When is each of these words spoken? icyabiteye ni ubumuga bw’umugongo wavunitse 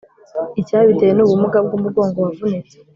icyabiteye 0.61 1.11
ni 1.13 1.21
ubumuga 1.25 1.57
bw’umugongo 1.65 1.97
wavunitse 2.23 2.75